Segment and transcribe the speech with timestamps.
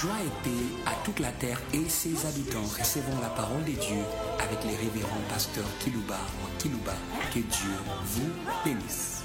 [0.00, 2.62] Joie et paix à toute la terre et ses habitants.
[2.62, 4.04] Recevons la parole de Dieu
[4.38, 6.20] avec les révérends pasteurs Kilouba
[6.60, 6.92] Kilouba.
[7.34, 7.74] Que Dieu
[8.04, 8.30] vous
[8.64, 9.24] bénisse.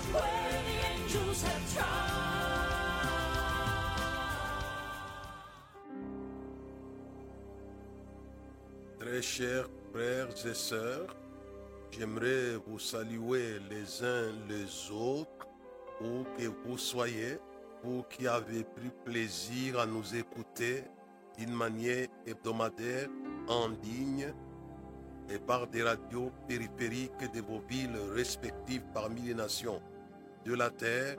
[9.00, 11.16] Très chers frères et sœurs,
[11.92, 15.48] j'aimerais vous saluer les uns les autres,
[16.02, 17.38] où que vous soyez,
[17.84, 20.84] vous qui avez pris plaisir à nous écouter
[21.38, 23.10] d'une manière hebdomadaire
[23.48, 24.34] en ligne
[25.30, 29.82] et par des radios périphériques de vos villes respectives parmi les nations
[30.46, 31.18] de la terre,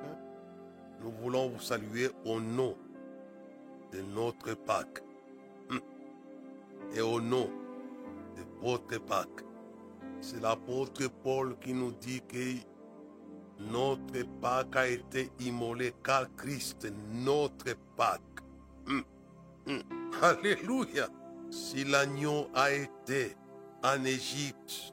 [1.02, 2.76] nous voulons vous saluer au nom
[3.92, 5.02] de notre Pâques
[5.70, 5.80] hum.
[6.94, 7.50] et au nom
[8.36, 9.44] de votre Pâques.
[10.20, 12.73] C'est l'apôtre Paul qui nous dit que
[13.70, 18.20] notre Pâques a été immolé car Christ, notre Pâques.
[18.86, 19.04] Hum,
[19.66, 19.82] hum.
[20.22, 21.08] Alléluia.
[21.50, 23.36] Si l'agneau a été
[23.82, 24.92] en Égypte,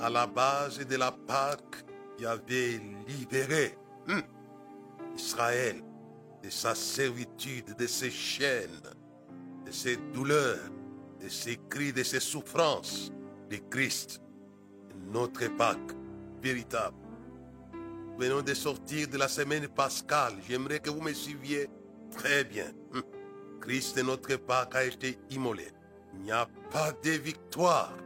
[0.00, 1.84] à la base de la Pâque,
[2.16, 3.76] qui avait libéré
[4.08, 4.22] hum,
[5.16, 5.82] Israël
[6.42, 8.82] de sa servitude, de ses chaînes,
[9.66, 10.70] de ses douleurs,
[11.20, 13.12] de ses cris, de ses souffrances,
[13.50, 14.20] de Christ,
[15.12, 15.92] notre Pâque
[16.42, 17.07] véritable.
[18.18, 20.34] Venons de sortir de la semaine pascale.
[20.48, 21.68] J'aimerais que vous me suiviez
[22.16, 22.66] très bien.
[22.92, 23.02] Hum.
[23.60, 25.68] Christ, notre Pâque, a été immolé.
[26.14, 27.96] Il n'y a pas de victoire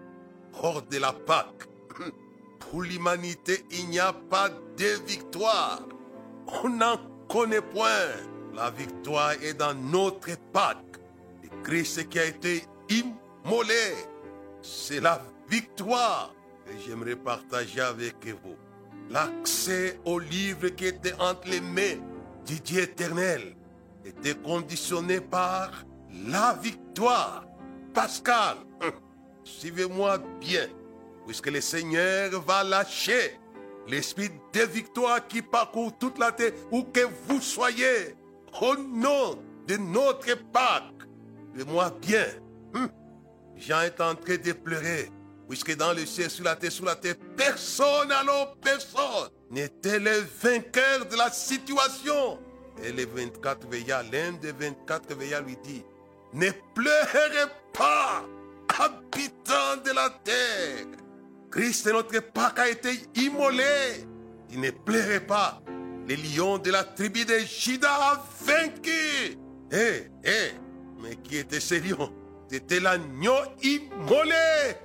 [0.52, 1.66] hors de la Pâque.
[1.98, 2.12] Hum.
[2.60, 5.80] Pour l'humanité, il n'y a pas de victoire.
[6.62, 8.10] On n'en connaît point.
[8.54, 10.98] La victoire est dans notre Pâque.
[11.64, 13.94] Christ qui a été immolé,
[14.60, 16.34] c'est la victoire
[16.66, 18.56] que j'aimerais partager avec vous.
[19.12, 22.00] L'accès au livre qui était entre les mains
[22.46, 23.54] du Dieu éternel
[24.06, 25.84] était conditionné par
[26.28, 27.44] la victoire.
[27.92, 28.90] Pascal, hum,
[29.44, 30.66] suivez-moi bien,
[31.26, 33.38] puisque le Seigneur va lâcher
[33.86, 38.16] l'esprit de victoire qui parcourt toute la terre, où que vous soyez,
[38.62, 41.06] au nom de notre Pâques.
[41.52, 42.26] Suivez-moi bien.
[42.74, 42.88] Hum,
[43.56, 45.10] Jean est en train de pleurer,
[45.52, 50.24] puisque dans le ciel, sur la terre, sous la terre, personne, alors personne, n'était le
[50.42, 52.38] vainqueur de la situation.
[52.82, 55.84] Et les 24 veillards, l'un des 24 veillards lui dit,
[56.32, 58.24] ne pleurez pas,
[58.78, 60.86] habitants de la terre.
[61.50, 64.06] Christ, notre Pâque, a été immolé.
[64.48, 65.60] Il ne pleurez pas.
[66.08, 69.36] Le lion de la tribu de Juda a vaincu.
[69.70, 70.52] Eh, eh,
[71.02, 72.10] mais qui était ce lion
[72.50, 74.78] C'était l'agneau immolé.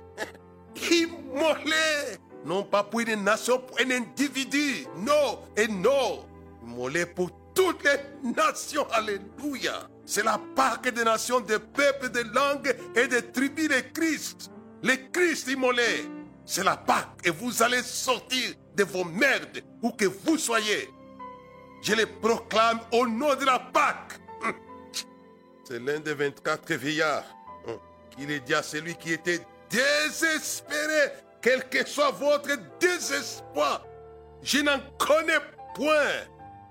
[0.90, 2.18] Immolé.
[2.44, 4.86] Non pas pour une nation, pour un individu.
[4.96, 6.24] Non et non.
[6.64, 8.86] Immolé pour toutes les nations.
[8.90, 9.88] Alléluia.
[10.04, 14.50] C'est la Pâque des nations, des peuples, des langues et des tribus de Christ.
[14.82, 16.08] Le Christ immolé.
[16.46, 20.88] C'est la Pâque et vous allez sortir de vos merdes où que vous soyez.
[21.82, 24.18] Je les proclame au nom de la Pâque.
[24.42, 24.54] Hum.
[25.64, 27.26] C'est l'un des 24 vieillards
[27.66, 27.78] hum,
[28.10, 29.40] qui le dit à celui qui était
[29.70, 33.84] désespéré, quel que soit votre désespoir.
[34.42, 35.38] Je n'en connais
[35.74, 36.26] point.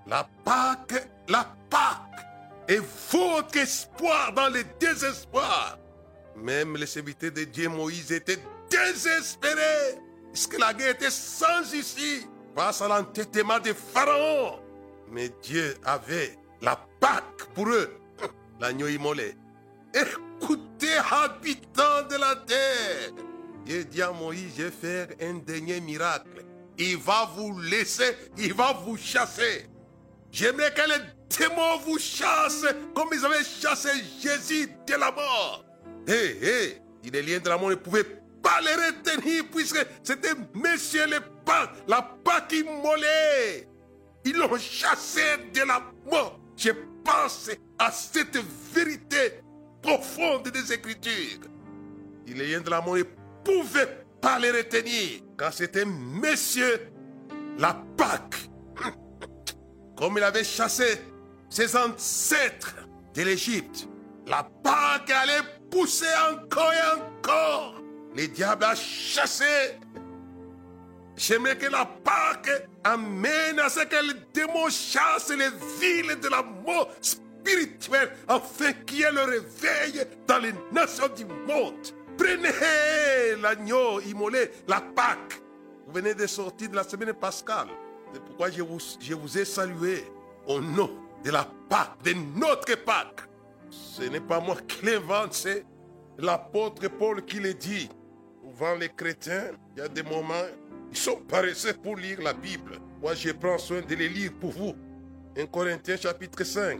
[0.05, 2.25] La Pâque, la Pâque
[2.67, 2.81] est
[3.11, 5.77] votre espoir dans le désespoir.
[6.35, 9.99] Même les serviteurs de Dieu Moïse étaient désespérés.
[10.31, 12.25] Parce que la guerre était sans issue
[12.55, 14.59] face à l'entêtement de Pharaon.
[15.09, 17.99] Mais Dieu avait la Pâque pour eux,
[18.59, 19.35] l'agneau immolé.
[19.93, 23.11] Écoutez, habitants de la terre.
[23.65, 26.45] Dieu dit à Moïse, je vais faire un dernier miracle.
[26.77, 29.67] Il va vous laisser, il va vous chasser.
[30.31, 33.89] J'aimerais que les démons vous chassent comme ils avaient chassé
[34.21, 35.65] Jésus de la mort.
[36.07, 40.33] Hé, hé, il est liens de la mort ne pouvaient pas les retenir puisque c'était
[40.53, 43.67] Monsieur le Pâques, la Pâque immolée.
[44.23, 45.21] Ils l'ont chassé
[45.53, 46.39] de la mort.
[46.55, 46.71] Je
[47.03, 47.49] pense
[47.79, 48.37] à cette
[48.73, 49.41] vérité
[49.87, 51.39] profonde des Écritures.
[52.27, 53.03] Il liens de la ne
[53.43, 56.91] pouvaient pas les retenir quand c'était Monsieur
[57.57, 58.49] la Pâque.
[59.95, 61.01] Comme il avait chassé
[61.49, 62.75] ses ancêtres
[63.13, 63.87] de l'Égypte,
[64.27, 67.81] la Pâque allait pousser encore et encore.
[68.13, 69.79] Le diable a chassé.
[71.15, 75.49] J'aimerais que la Pâque amène à ce que le démon chasse les
[75.79, 76.91] villes de la mort
[78.27, 81.75] afin qu'il y ait le réveil dans les nations du monde.
[82.17, 85.41] Prenez l'agneau immolé, la Pâque.
[85.85, 87.67] Vous venez de sortir de la semaine pascale.
[88.13, 90.03] C'est pourquoi je vous, je vous ai salué
[90.47, 90.89] au nom
[91.23, 93.21] de la Pâque, de notre Pâque.
[93.69, 95.65] Ce n'est pas moi qui l'invente, c'est
[96.17, 97.89] l'apôtre Paul qui le dit.
[98.41, 100.33] Souvent les chrétiens, il y a des moments,
[100.89, 102.79] ils sont paresseux pour lire la Bible.
[103.01, 104.73] Moi, je prends soin de les lire pour vous.
[105.37, 106.79] 1 Corinthiens chapitre 5,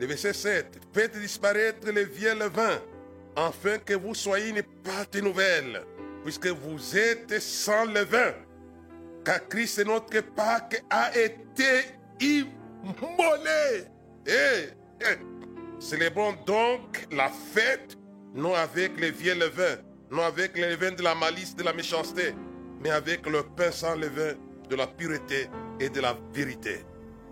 [0.00, 0.80] le verset 7.
[0.92, 2.80] Faites disparaître le vieux levain,
[3.34, 5.82] afin que vous soyez une pâte nouvelle,
[6.24, 8.34] puisque vous êtes sans levain.
[9.24, 11.82] Car Christ, notre Pâque, a été
[12.20, 13.84] immolé.
[14.26, 14.68] Et,
[15.78, 17.96] célébrons donc la fête,
[18.34, 19.76] non avec les vieux levain,
[20.10, 22.34] non avec les levain de la malice, de la méchanceté,
[22.80, 24.34] mais avec le pain sans levain
[24.68, 25.48] de la pureté
[25.80, 26.84] et de la vérité.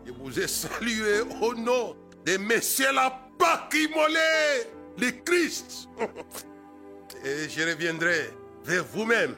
[0.07, 4.69] Je vous ai salué au nom de Messieurs la Pâque immolée,
[4.99, 5.89] le Christ.
[7.25, 8.31] Et je reviendrai
[8.65, 9.35] vers vous-même,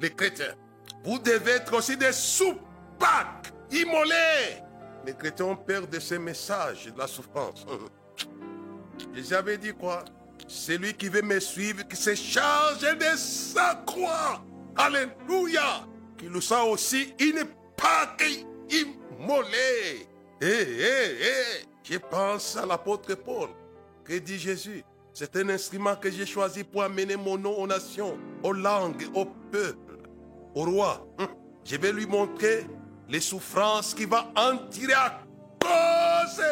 [0.00, 0.54] les chrétiens.
[1.04, 4.62] Vous devez être aussi des sous-Pâques immolés.
[5.04, 7.64] Les chrétiens ont peur de ces messages de la souffrance.
[9.14, 10.04] Je avais dit quoi?
[10.48, 14.42] Celui qui veut me suivre, qui se charge de sa croix.
[14.76, 15.86] Alléluia.
[16.18, 17.44] Qui nous soit aussi une
[17.76, 18.24] Pâque
[18.70, 20.08] immolée.
[20.40, 21.75] Eh, eh, eh.
[21.88, 23.50] Je pense à l'apôtre Paul.
[24.04, 28.18] Que dit Jésus C'est un instrument que j'ai choisi pour amener mon nom aux nations,
[28.42, 29.98] aux langues, au peuple,
[30.54, 31.06] au roi.
[31.18, 31.28] Hum.
[31.64, 32.66] Je vais lui montrer
[33.08, 35.22] les souffrances qu'il va en tirer à
[35.60, 36.42] cause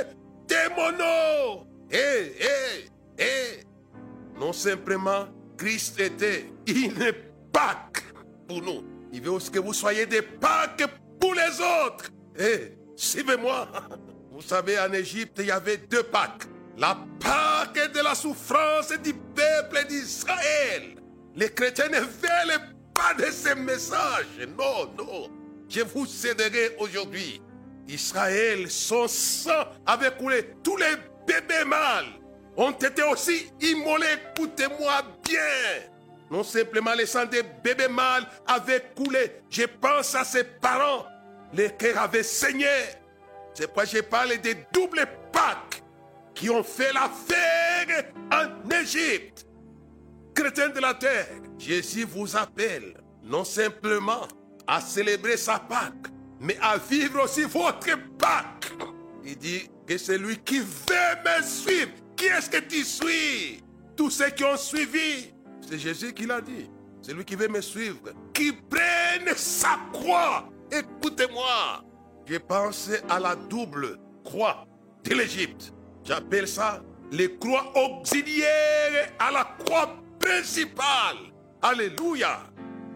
[0.49, 1.67] de mon nom.
[1.91, 2.89] Eh, eh,
[3.19, 4.39] eh.
[4.39, 5.27] Non simplement
[5.57, 7.13] Christ était une
[7.53, 8.05] Pâque
[8.49, 8.83] pour nous.
[9.13, 10.85] Il veut que vous soyez des Pâques
[11.21, 12.11] pour les autres.
[12.39, 13.69] Eh, suivez-moi.
[14.35, 16.49] Vous savez, en Égypte, il y avait deux Pâques.
[16.77, 20.97] La Pâque de la souffrance du peuple d'Israël.
[21.37, 24.27] Les chrétiens ne veulent pas de ces messages.
[24.59, 25.31] Non, non.
[25.69, 27.41] Je vous céderai aujourd'hui.
[27.87, 30.51] Israël, son sang avait coulé.
[30.65, 30.97] Tous les
[31.29, 32.19] bébés mâles
[32.57, 34.19] ont été aussi immolés.
[34.35, 35.87] Écoutez-moi bien.
[36.29, 39.43] Non simplement les sangs des bébés mâles avaient coulé.
[39.49, 41.07] Je pense à ses parents.
[41.53, 42.67] Les cœurs avaient saigné.
[43.55, 45.83] C'est pourquoi je parle des doubles Pâques
[46.35, 49.47] qui ont fait l'affaire en Égypte.
[50.35, 54.27] Chrétiens de la terre, Jésus vous appelle non simplement
[54.67, 56.09] à célébrer sa Pâque,
[56.41, 58.73] mais à vivre aussi votre Pâque.
[59.25, 63.63] Il dit que celui qui veut me suivre, qui est-ce que tu suis?
[63.97, 65.33] Tous ceux qui ont suivi,
[65.67, 66.69] c'est Jésus qui l'a dit.
[67.01, 70.49] Celui qui veut me suivre, qui prenne sa croix.
[70.73, 71.85] Écoutez-moi,
[72.27, 74.67] je pense à la double croix
[75.05, 75.73] de l'Égypte.
[76.05, 76.83] J'appelle ça
[77.13, 81.17] les croix auxiliaires à la croix principale.
[81.63, 82.41] Alléluia.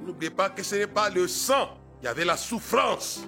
[0.05, 1.79] N'oubliez pas que ce n'est pas le sang.
[2.01, 3.27] Il y avait la souffrance.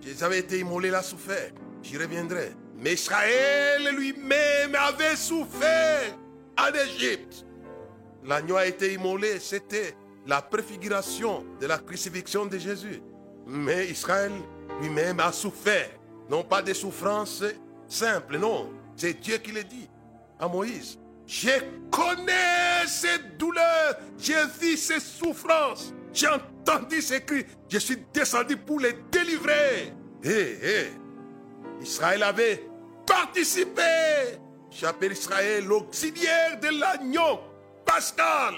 [0.00, 1.52] Jésus avait été immolé, la souffert.
[1.82, 2.52] J'y reviendrai.
[2.78, 6.16] Mais Israël lui-même avait souffert
[6.58, 7.46] en Égypte.
[8.24, 9.38] L'agneau a été immolé.
[9.38, 9.94] C'était
[10.26, 13.02] la préfiguration de la crucifixion de Jésus.
[13.46, 14.32] Mais Israël
[14.80, 15.90] lui-même a souffert.
[16.28, 17.44] Non pas des souffrances
[17.86, 18.70] simples, non.
[18.96, 19.88] C'est Dieu qui le dit
[20.38, 20.98] à Moïse.
[21.26, 21.50] Je
[21.90, 28.80] connais ces douleurs, j'ai vu ces souffrances, j'ai entendu ces cris, je suis descendu pour
[28.80, 29.94] les délivrer.
[30.22, 30.86] Hé, hé,
[31.80, 32.68] Israël avait
[33.06, 33.82] participé.
[34.70, 37.40] J'appelle Israël l'auxiliaire de l'agneau
[37.84, 38.54] pascal,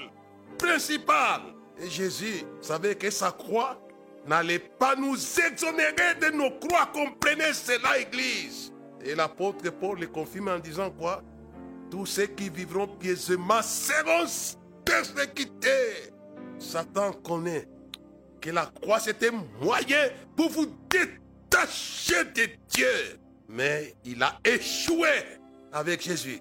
[0.59, 1.42] principal.
[1.78, 3.78] Et Jésus savait que sa croix
[4.26, 6.87] n'allez pas nous exonérer de nos croix.
[6.93, 8.73] Comprenez cela, Église.
[9.04, 11.23] Et l'apôtre Paul le confirme en disant quoi?
[11.90, 14.26] Tous ceux qui vivront pieusement seront
[14.85, 16.11] persécutés.
[16.59, 17.69] Satan connaît
[18.40, 23.19] que la croix c'était moyen pour vous détacher de Dieu.
[23.49, 25.09] Mais il a échoué
[25.73, 26.40] avec Jésus.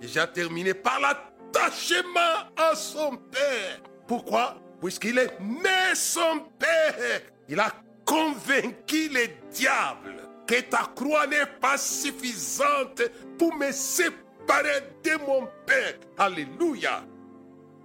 [0.00, 3.80] Déjà terminé par l'attachement à son Père.
[4.06, 4.61] Pourquoi?
[4.82, 7.22] Puisqu'il est mais son Père.
[7.48, 7.72] Il a
[8.04, 13.02] convaincu les diables que ta croix n'est pas suffisante
[13.38, 15.94] pour me séparer de mon Père.
[16.18, 17.04] Alléluia.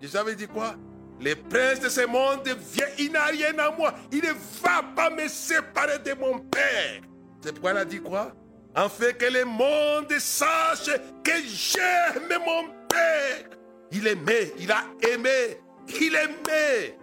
[0.01, 0.75] Je avais dit quoi?
[1.19, 3.93] Les princes de ce monde viennent, il n'a rien à moi.
[4.11, 7.01] Il ne va pas me séparer de mon Père.
[7.41, 8.33] C'est pourquoi il a dit quoi?
[8.75, 10.89] En fait que le monde sache
[11.23, 13.49] que j'aime mon Père.
[13.91, 16.97] Il aimait, il a aimé il aimait.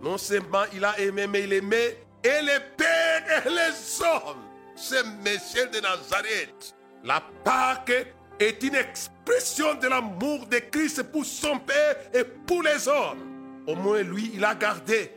[0.00, 4.42] Non seulement il a aimé, mais il aimait et les pères et les hommes.
[4.74, 6.74] C'est Messie de Nazareth.
[7.04, 8.06] La Pâque
[8.38, 13.62] est une expression de l'amour de Christ pour son Père et pour les hommes.
[13.66, 15.12] Au moins lui, il a gardé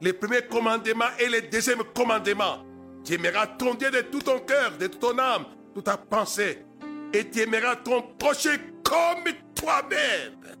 [0.00, 2.64] les premiers commandements et les deuxièmes commandements.
[3.04, 6.64] Tu aimeras ton Dieu de tout ton cœur, de toute ton âme, toute ta pensée
[7.12, 10.57] et tu aimeras ton prochain comme toi-même.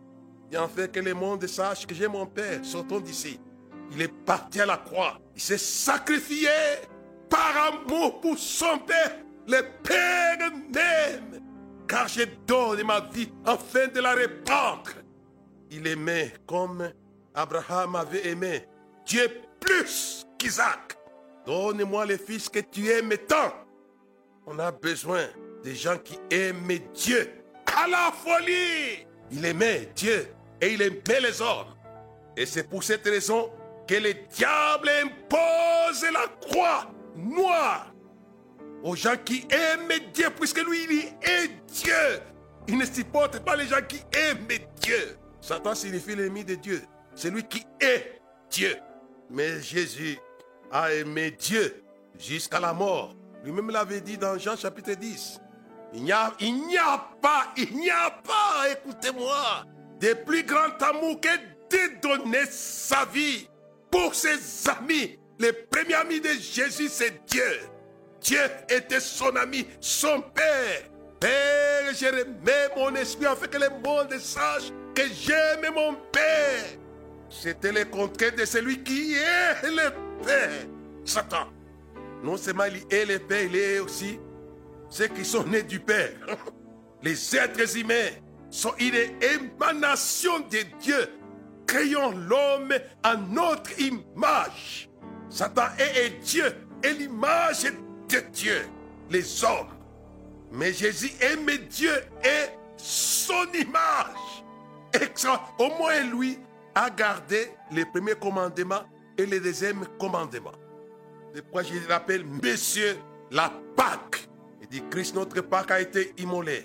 [0.50, 2.64] Et enfin que le monde sache que j'ai mon Père.
[2.64, 3.38] Sortons d'ici.
[3.92, 5.18] Il est parti à la croix.
[5.34, 6.48] Il s'est sacrifié
[7.28, 9.16] par amour pour son Père.
[9.46, 11.42] Le Père même.
[11.86, 14.90] Car j'ai donné ma vie afin de la répandre.
[15.70, 16.90] Il aimait comme
[17.34, 18.66] Abraham avait aimé.
[19.06, 19.28] Dieu
[19.60, 20.96] plus qu'Isaac.
[21.46, 23.54] Donne-moi le fils que tu aimes tant.
[24.46, 25.24] On a besoin
[25.62, 27.30] des gens qui aiment Dieu
[27.66, 29.06] à la folie.
[29.30, 30.28] Il aimait Dieu
[30.60, 31.74] et il aimait les hommes.
[32.36, 33.50] Et c'est pour cette raison
[33.86, 37.92] que le diable impose la croix noire
[38.82, 42.20] aux gens qui aiment Dieu, puisque lui, il est Dieu.
[42.68, 44.46] Il ne supporte pas les gens qui aiment
[44.80, 45.16] Dieu.
[45.40, 46.82] Satan signifie l'ennemi de Dieu.
[47.14, 48.76] C'est lui qui est Dieu.
[49.30, 50.18] Mais Jésus
[50.70, 51.82] a aimé Dieu
[52.18, 53.14] jusqu'à la mort.
[53.42, 55.40] Lui-même l'avait dit dans Jean chapitre 10.
[55.94, 59.64] Il n'y a, il n'y a pas, il n'y a pas, écoutez-moi,
[60.00, 61.28] de plus grand amour que
[61.70, 63.48] de donner sa vie
[63.90, 64.38] pour ses
[64.68, 65.18] amis.
[65.38, 67.60] Le premier ami de Jésus, c'est Dieu.
[68.20, 70.82] Dieu était son ami, son Père.
[71.20, 76.64] Père, je remets mon esprit afin que le monde sache que j'aime mon Père.
[77.30, 79.90] C'était le contraire de celui qui est le
[80.24, 80.66] Père.
[81.04, 81.48] Satan.
[82.22, 84.18] Non seulement il est le Père, il est aussi
[84.90, 86.14] ceux qui sont nés du Père.
[87.02, 88.10] Les êtres humains
[88.50, 91.08] sont une émanation de Dieu.
[91.66, 94.88] Créons l'homme à notre image.
[95.28, 96.46] Satan est Dieu
[96.82, 97.64] et l'image
[98.08, 98.60] de Dieu,
[99.10, 99.68] les hommes.
[100.50, 101.92] Mais Jésus aime Dieu
[102.24, 104.44] et son image.
[105.58, 106.38] Au moins lui
[106.74, 108.84] a gardé les premiers commandements
[109.18, 110.52] et les deuxièmes commandements.
[111.34, 112.96] C'est pourquoi je l'appelle Monsieur
[113.30, 114.28] la Pâque.
[114.62, 116.64] Il dit Christ, notre Pâque a été immolé.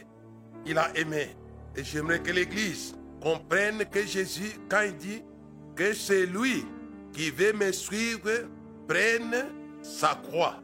[0.66, 1.36] Il a aimé.
[1.75, 5.24] Et j'aimerais que l'Église comprenne que Jésus, quand il dit
[5.75, 6.65] que c'est lui
[7.13, 8.30] qui veut me suivre,
[8.88, 9.46] prenne
[9.82, 10.60] sa croix.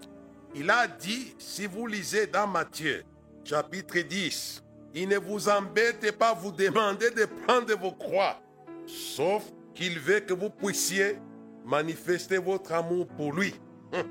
[0.56, 3.04] Il a dit, si vous lisez dans Matthieu,
[3.44, 4.64] chapitre 10,
[4.94, 8.42] il ne vous embête pas vous demander de prendre vos croix,
[8.86, 11.18] sauf qu'il veut que vous puissiez
[11.66, 13.54] manifester votre amour pour lui.
[13.94, 14.04] Hum.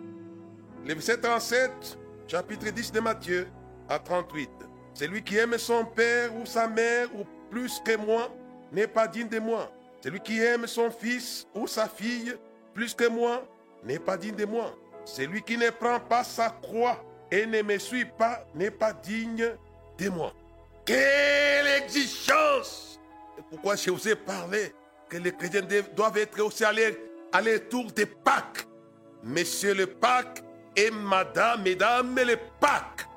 [0.86, 3.48] Le verset 37, chapitre 10 de Matthieu
[3.88, 4.67] à 38.
[4.98, 8.34] Celui qui aime son père ou sa mère ou plus que moi
[8.72, 9.70] n'est pas digne de moi.
[10.02, 12.34] Celui qui aime son fils ou sa fille
[12.74, 13.46] plus que moi
[13.84, 14.74] n'est pas digne de moi.
[15.04, 19.52] Celui qui ne prend pas sa croix et ne me suit pas n'est pas digne
[19.98, 20.32] de moi.
[20.84, 22.98] Quelle exigence
[23.50, 24.74] Pourquoi je vous ai parlé
[25.08, 25.62] que les chrétiens
[25.94, 26.72] doivent être aussi à
[27.70, 28.66] tour des Pâques?
[29.22, 30.42] Monsieur le Pâques
[30.74, 33.07] et Madame, Mesdames le Pâques.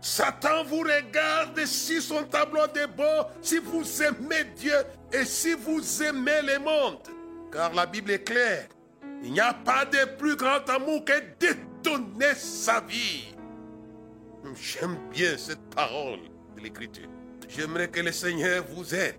[0.00, 4.76] Satan vous regarde si son tableau de bord, si vous aimez Dieu
[5.12, 6.98] et si vous aimez le monde.
[7.52, 8.68] Car la Bible est claire.
[9.22, 13.34] Il n'y a pas de plus grand amour que de donner sa vie.
[14.54, 16.20] J'aime bien cette parole
[16.56, 17.08] de l'Écriture.
[17.48, 19.16] J'aimerais que le Seigneur vous aide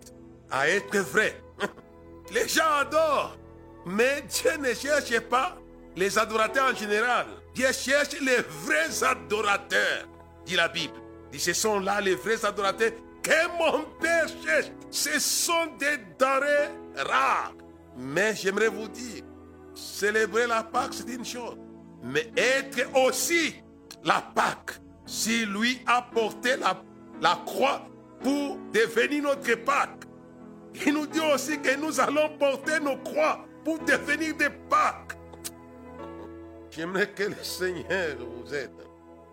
[0.49, 1.39] à être vrai.
[2.33, 3.37] Les gens adorent,
[3.85, 5.57] mais Dieu ne cherche pas
[5.95, 7.27] les adorateurs en général.
[7.53, 10.07] Dieu cherche les vrais adorateurs,
[10.45, 10.93] dit la Bible.
[11.31, 12.91] Dit, ce sont là les vrais adorateurs
[13.23, 14.71] que mon Père cherche.
[14.89, 17.53] Ce sont des denrées rares.
[17.97, 19.23] Mais j'aimerais vous dire,
[19.73, 21.57] célébrer la Pâque, c'est une chose.
[22.03, 23.55] Mais être aussi
[24.03, 26.81] la Pâque, si lui a porté la,
[27.21, 27.87] la croix
[28.21, 30.05] pour devenir notre Pâque,
[30.85, 35.17] il nous dit aussi que nous allons porter nos croix pour devenir des Pâques.
[36.71, 38.71] J'aimerais que le Seigneur vous aide.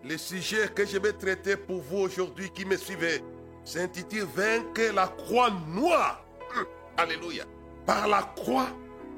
[0.09, 3.23] Le sujet que je vais traiter pour vous aujourd'hui qui me suivez
[3.63, 6.25] s'intitule Vaincre la croix noire.
[6.57, 6.65] Hum,
[6.97, 7.45] alléluia.
[7.85, 8.69] Par la croix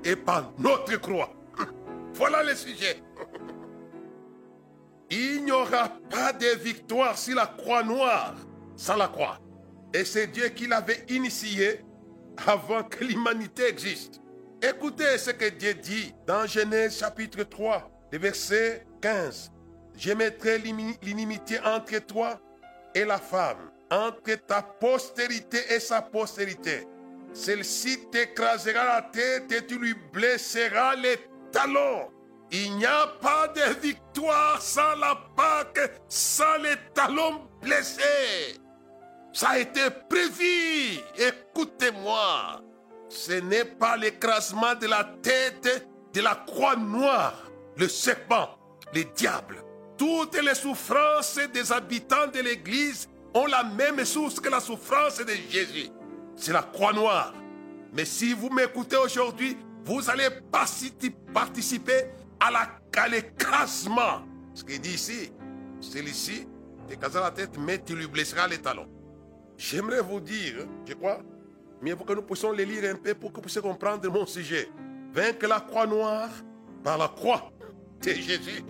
[0.02, 1.32] et par notre croix.
[1.60, 1.66] Hum,
[2.14, 3.00] voilà le sujet.
[5.10, 8.34] Il n'y aura pas de victoire sur la croix noire
[8.74, 9.38] sans la croix.
[9.94, 11.84] Et c'est Dieu qui l'avait initié
[12.48, 14.20] avant que l'humanité existe.
[14.60, 19.52] Écoutez ce que Dieu dit dans Genèse chapitre 3, le verset 15.
[19.96, 22.40] Je mettrai l'inimitié entre toi
[22.94, 26.86] et la femme, entre ta postérité et sa postérité.
[27.32, 31.18] Celle-ci t'écrasera la tête et tu lui blesseras les
[31.52, 32.10] talons.
[32.50, 38.58] Il n'y a pas de victoire sans la Pâque, sans les talons blessés.
[39.32, 40.98] Ça a été prévu.
[41.16, 42.60] Écoutez-moi.
[43.08, 48.50] Ce n'est pas l'écrasement de la tête de la croix noire, le serpent,
[48.94, 49.62] le diable.
[50.00, 55.32] Toutes les souffrances des habitants de l'Église ont la même source que la souffrance de
[55.50, 55.90] Jésus.
[56.36, 57.34] C'est la croix noire.
[57.92, 62.06] Mais si vous m'écoutez aujourd'hui, vous allez participer
[62.40, 64.22] à l'écrasement.
[64.54, 65.30] Ce qu'il dit ici,
[65.82, 66.48] c'est ici,
[66.98, 68.88] casé la tête, mais tu lui blesseras les talons.
[69.58, 71.20] J'aimerais vous dire, je crois,
[71.82, 74.24] mais faut que nous puissions les lire un peu pour que vous puissiez comprendre mon
[74.24, 74.70] sujet.
[75.12, 76.30] Vaincre la croix noire
[76.82, 77.52] par la croix
[78.02, 78.64] de Jésus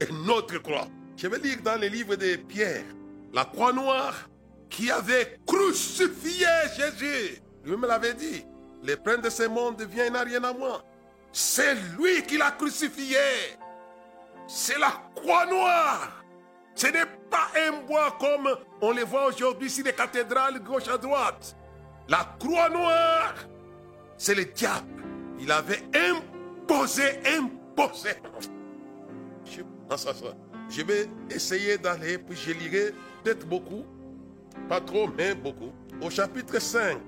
[0.00, 0.88] et notre croix.
[1.16, 2.84] Je vais lire dans les livres de Pierre,
[3.32, 4.28] la croix noire
[4.68, 6.46] qui avait crucifié
[6.76, 7.40] Jésus.
[7.64, 8.44] Lui me l'avait dit.
[8.82, 10.82] Le prince de ce monde il n'a rien à moi.
[11.32, 13.16] C'est lui qui l'a crucifié.
[14.46, 16.24] C'est la croix noire.
[16.74, 20.98] Ce n'est pas un bois comme on les voit aujourd'hui sur les cathédrales gauche à
[20.98, 21.56] droite.
[22.08, 23.34] La croix noire,
[24.18, 25.02] c'est le diable.
[25.38, 28.10] Il avait imposé, imposé.
[30.68, 33.84] Je vais essayer d'aller, puis je lirai peut-être beaucoup,
[34.68, 35.72] pas trop, mais beaucoup.
[36.00, 36.98] Au chapitre 5,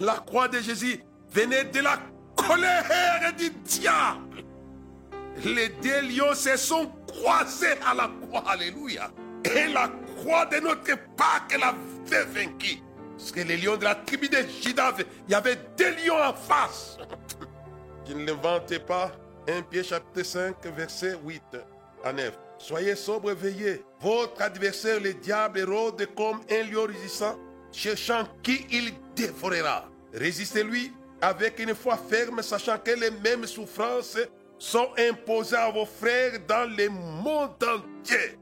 [0.00, 1.00] la croix de Jésus
[1.30, 1.98] venait de la
[2.34, 4.44] colère du diable.
[5.44, 8.44] Les deux lions se sont croisés à la croix.
[8.46, 9.10] Alléluia.
[9.44, 12.78] Et la croix de notre Pâques l'avait vaincu.
[13.16, 16.34] Parce que les lions de la tribu de Judas, il y avait deux lions en
[16.34, 16.98] face.
[18.06, 19.12] Je ne l'inventais pas.
[19.48, 21.42] 1 Pierre chapitre 5, verset 8
[22.04, 22.38] à 9.
[22.58, 23.82] Soyez sobre, veillez.
[24.00, 27.38] Votre adversaire, le diable, rôde comme un lion résistant,
[27.72, 29.88] cherchant qui il dévorera.
[30.12, 34.18] Résistez-lui avec une foi ferme, sachant que les mêmes souffrances
[34.58, 38.38] sont imposées à vos frères dans le monde entier.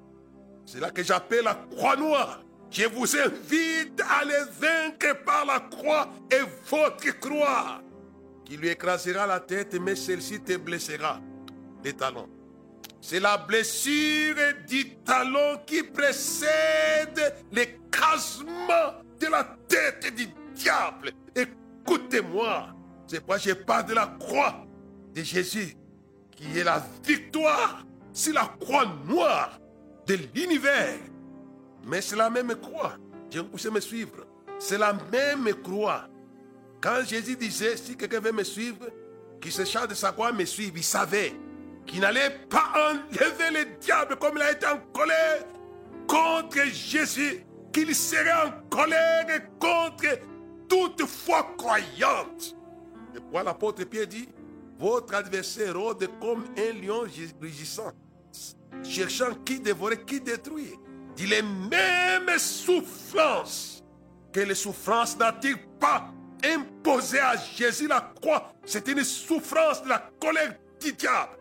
[0.64, 2.42] C'est là que j'appelle la croix noire.
[2.70, 7.80] Je vous invite à les vaincre par la croix et votre croix,
[8.44, 11.20] qui lui écrasera la tête, mais celle-ci te blessera
[11.84, 12.28] les talons.
[13.06, 14.34] C'est la blessure
[14.66, 21.12] du talon qui précède l'écrasement de la tête du diable.
[21.36, 22.68] Écoutez-moi,
[23.06, 24.64] c'est pourquoi je parle de la croix
[25.14, 25.76] de Jésus,
[26.34, 29.60] qui est la victoire c'est la croix noire
[30.06, 30.98] de l'univers.
[31.84, 32.94] Mais c'est la même croix.
[33.30, 34.24] Je vous me suivre.
[34.58, 36.08] C'est la même croix.
[36.80, 38.86] Quand Jésus disait, si quelqu'un veut me suivre,
[39.42, 41.34] qu'il se charge de sa croix, me suive, il savait
[41.86, 45.44] qu'il n'allait pas enlever le diable comme il a été en colère
[46.06, 49.26] contre Jésus, qu'il serait en colère
[49.58, 50.18] contre
[50.68, 52.56] toute foi croyante.
[53.14, 54.28] Et pourquoi l'apôtre Pierre dit,
[54.78, 57.04] votre adversaire rôde comme un lion
[57.40, 57.92] rugissant,
[58.82, 60.76] cherchant qui dévorer, qui détruire.
[61.16, 63.84] Dit les mêmes souffrances
[64.32, 66.12] que les souffrances n'a-t-il pas
[66.44, 68.52] imposées à Jésus la croix?
[68.64, 71.38] C'est une souffrance de la colère du diable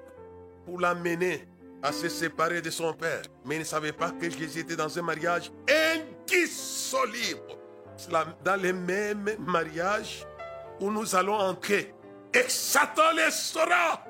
[0.65, 1.47] pour l'amener
[1.81, 3.21] à se séparer de son père.
[3.45, 7.41] Mais il ne savait pas que Jésus était dans un mariage indissoluble.
[8.43, 10.25] Dans le même mariage
[10.79, 11.93] où nous allons entrer.
[12.33, 14.03] Et Satan les saura.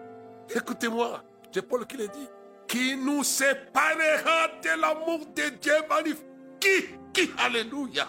[0.55, 2.29] Écoutez-moi, c'est Paul qui le dit.
[2.67, 6.25] Qui nous séparera de l'amour de Dieu magnifique.
[6.59, 8.07] Qui, qui, alléluia.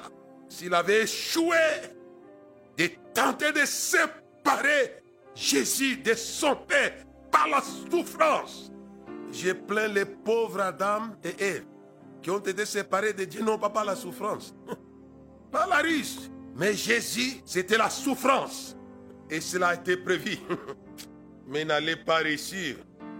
[0.48, 1.56] S'il avait échoué
[2.76, 5.02] de tenter de séparer
[5.34, 6.94] Jésus de son Père
[7.34, 8.70] par la souffrance.
[9.32, 11.64] J'ai plein les pauvres Adam et Ève
[12.22, 14.54] qui ont été séparés de Dieu, non pas par la souffrance,
[15.50, 16.16] pas la riche.
[16.54, 18.76] Mais Jésus, c'était la souffrance.
[19.28, 20.38] Et cela a été prévu.
[21.48, 22.76] Mais n'allait pas réussir.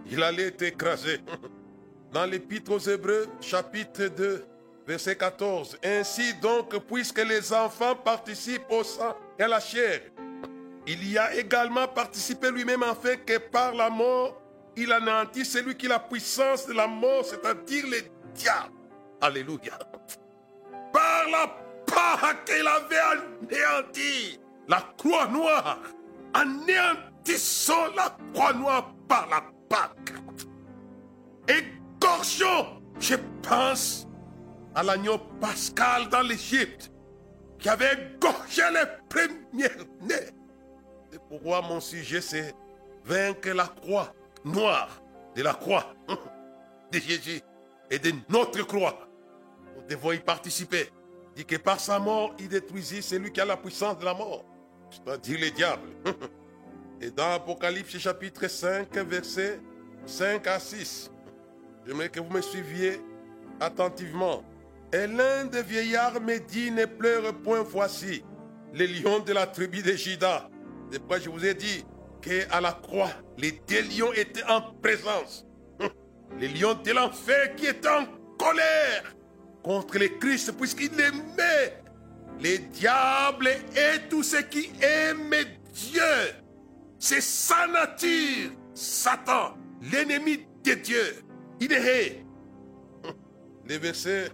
[0.09, 1.19] Il allait être écrasé.
[2.13, 4.45] Dans l'Épître aux Hébreux, chapitre 2,
[4.87, 5.79] verset 14.
[5.83, 10.01] Ainsi donc, puisque les enfants participent au sang et à la chair,
[10.87, 14.41] il y a également participé lui-même afin que par la mort,
[14.77, 17.99] il anéantit celui qui a la puissance de la mort, c'est-à-dire le
[18.35, 18.75] diable.
[19.21, 19.79] Alléluia.
[20.93, 25.79] Par la part qu'il avait anéanti la croix noire,
[26.35, 30.15] anéantissant la croix noire par la Pâque.
[31.49, 34.07] Égorgeons, je pense
[34.75, 36.91] à l'agneau pascal dans l'Égypte,
[37.59, 39.71] qui avait égorgé les premiers
[40.03, 40.44] nés
[41.15, 42.53] c'est pourquoi mon sujet, c'est
[43.05, 44.13] vaincre la croix
[44.45, 45.01] noire
[45.37, 45.95] de la croix
[46.93, 47.41] de Jésus
[47.89, 49.09] et de notre croix.
[49.77, 50.91] Nous devons y participer.
[51.37, 54.45] Dit que par sa mort, il détruisit celui qui a la puissance de la mort,
[54.91, 55.89] c'est-à-dire le diable.
[57.01, 59.61] Et dans Apocalypse chapitre 5, verset
[60.07, 61.13] 5 à 6,
[61.87, 63.01] j'aimerais que vous me suiviez
[63.61, 64.43] attentivement.
[64.93, 68.25] Et l'un des vieillards me dit, ne pleure point, voici,
[68.73, 70.51] les lions de la tribu de Judas
[70.93, 71.85] je vous ai dit
[72.21, 75.47] qu'à la croix, les deux lions étaient en présence.
[76.39, 78.07] Les lions de l'enfer qui étaient en
[78.39, 79.15] colère
[79.63, 81.81] contre le Christ, puisqu'il aimait
[82.41, 86.03] les diables et tous ceux qui aiment Dieu.
[86.99, 89.57] C'est sa nature, Satan,
[89.93, 91.25] l'ennemi de Dieu.
[91.61, 92.25] Il est.
[93.67, 94.31] Les versets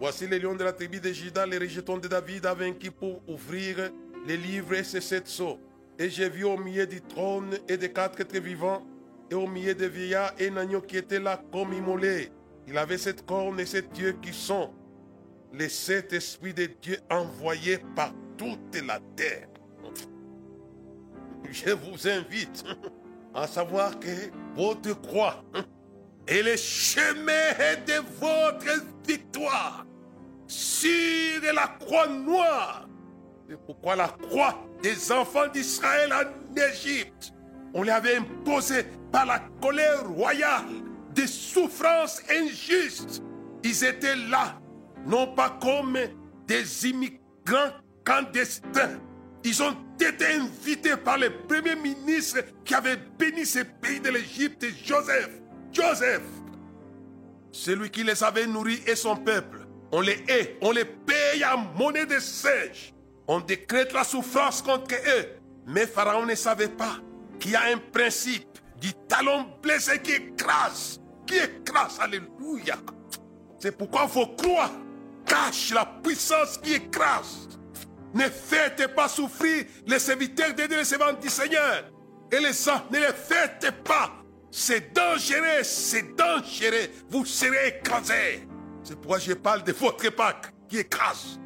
[0.00, 3.22] Voici les lions de la tribu de Judas, les rejetons de David, a vaincu pour
[3.28, 3.90] ouvrir
[4.26, 5.58] les livres et ses sept sceaux.
[5.98, 8.82] Et j'ai vu au milieu du trône et des quatre êtres vivants,
[9.30, 12.30] et au milieu des vieillards, un agneau qui était là comme immolé.
[12.66, 14.72] Il avait sept cornes et sept yeux qui sont
[15.52, 19.48] les sept esprits de Dieu envoyés par toute la terre.
[21.50, 22.64] Je vous invite
[23.34, 24.08] à savoir que
[24.56, 25.44] votre croix
[26.26, 27.52] est le chemin
[27.86, 29.86] de votre victoire
[30.46, 32.88] sur la croix noire.
[33.48, 37.32] C'est pourquoi la croix des enfants d'Israël en Égypte,
[37.74, 40.64] on les avait imposé par la colère royale,
[41.14, 43.22] des souffrances injustes.
[43.62, 44.58] Ils étaient là,
[45.06, 45.98] non pas comme
[46.46, 48.98] des immigrants clandestins.
[49.44, 54.64] Ils ont été invités par le premier ministre qui avait béni ce pays de l'Égypte,
[54.82, 55.30] Joseph.
[55.70, 56.22] Joseph,
[57.52, 59.66] celui qui les avait nourris et son peuple.
[59.92, 62.93] On les hait, on les paye en monnaie de singe.
[63.26, 65.26] On décrète la souffrance contre eux.
[65.66, 66.96] Mais Pharaon ne savait pas
[67.40, 71.00] qu'il y a un principe du talon blessé qui écrase.
[71.26, 72.76] Qui écrase, alléluia.
[73.58, 74.72] C'est pourquoi il faut croire.
[75.24, 77.48] Cache la puissance qui écrase.
[78.12, 81.90] Ne faites pas souffrir les serviteurs de Dieu, les servants du Seigneur.
[82.30, 82.48] Et les
[82.90, 84.12] ne les faites pas.
[84.50, 86.88] C'est dangereux, c'est dangereux.
[87.08, 88.46] Vous serez écrasés.
[88.82, 91.40] C'est pourquoi je parle de votre Pâque qui écrase.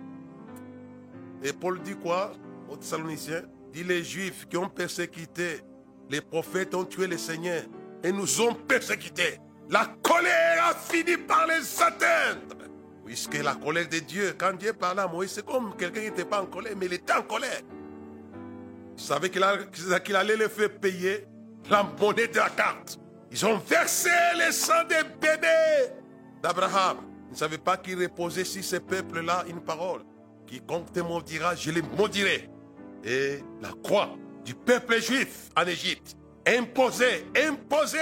[1.43, 2.33] Et Paul dit quoi
[2.69, 3.43] aux Thessaloniciens?
[3.73, 5.63] Dit les Juifs qui ont persécuté
[6.11, 7.63] les prophètes ont tué le Seigneur
[8.03, 9.39] et nous ont persécutés.
[9.69, 12.57] La colère a fini par les atteindre.
[13.05, 16.25] Puisque la colère de Dieu, quand Dieu parlait à Moïse, c'est comme quelqu'un qui n'était
[16.25, 17.61] pas en colère, mais il était en colère.
[18.97, 21.27] Il savait qu'il allait le faire payer
[21.71, 22.99] la monnaie de la carte.
[23.31, 25.93] Ils ont versé le sang des bébés
[26.43, 26.99] d'Abraham.
[27.29, 30.03] Ils ne savaient pas qu'il reposait sur ce peuple-là une parole.
[30.49, 32.49] Quiconque te maudira, je les maudirai.
[33.05, 37.99] Et la croix du peuple juif en Égypte, imposée, imposée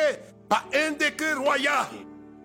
[0.49, 1.87] par un décret royal.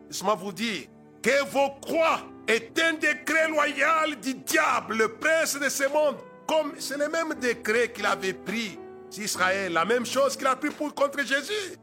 [0.10, 0.88] Laisse-moi vous dire
[1.22, 6.18] que vos croix est un décret royal du diable, le prince de ce monde.
[6.48, 8.78] Comme c'est le même décret qu'il avait pris
[9.18, 11.78] Israël, la même chose qu'il a pris pour contre Jésus.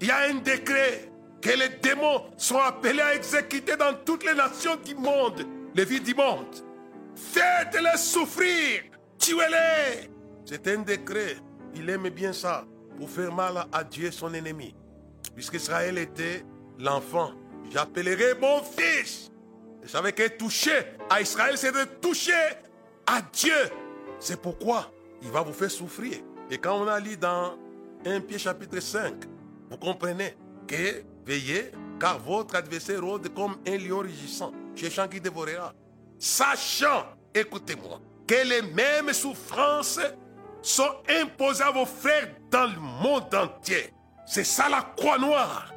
[0.00, 1.10] Il y a un décret
[1.42, 6.02] que les démons sont appelés à exécuter dans toutes les nations du monde, les villes
[6.02, 6.46] du monde.
[7.14, 8.82] Faites-les souffrir,
[9.18, 10.10] tuez-les.
[10.44, 11.36] C'est un décret.
[11.74, 12.64] Il aime bien ça
[12.96, 14.74] pour faire mal à Dieu, son ennemi.
[15.34, 16.44] Puisqu'Israël était
[16.78, 17.32] l'enfant,
[17.70, 19.30] j'appellerai mon fils.
[19.82, 22.32] Vous savez que toucher à Israël, c'est de toucher
[23.06, 23.52] à Dieu.
[24.18, 24.90] C'est pourquoi
[25.22, 26.18] il va vous faire souffrir.
[26.50, 27.58] Et quand on a lu dans
[28.06, 29.14] 1 Pierre chapitre 5,
[29.70, 35.74] vous comprenez que veillez, car votre adversaire rôde comme un lion rugissant, cherchant qui dévorera.
[36.24, 40.00] Sachant, écoutez-moi, que les mêmes souffrances
[40.62, 43.92] sont imposées à vos frères dans le monde entier.
[44.24, 45.74] C'est ça la croix noire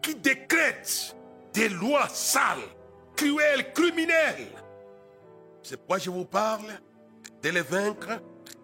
[0.00, 1.14] qui décrète
[1.52, 2.64] des lois sales,
[3.14, 4.48] cruelles, criminelles.
[5.62, 6.80] C'est pourquoi je vous parle
[7.42, 8.22] de les vaincre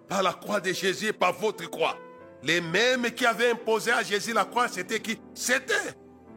[0.09, 1.99] par la croix de Jésus et par votre croix.
[2.43, 5.21] Les mêmes qui avaient imposé à Jésus la croix, c'était qui?
[5.35, 5.75] C'était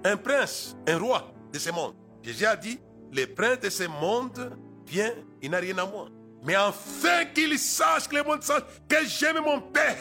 [0.04, 1.96] un prince, un roi de ce monde.
[2.22, 2.82] Jésus a dit,
[3.14, 6.08] le prince de ce monde vient, il n'a rien à moi.
[6.44, 9.98] Mais afin qu'il sache, que le monde sache que j'aime mon Père.